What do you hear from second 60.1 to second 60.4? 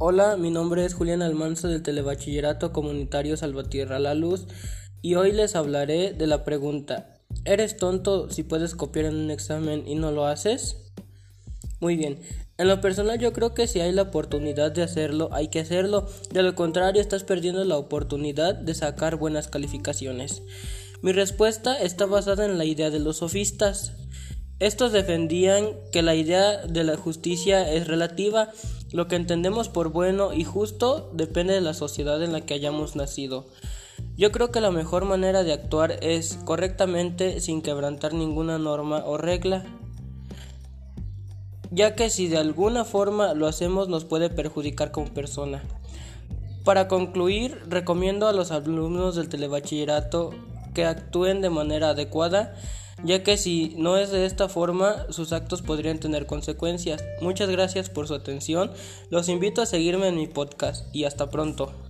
mi